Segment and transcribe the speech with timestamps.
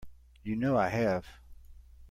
[0.41, 1.27] You know I have.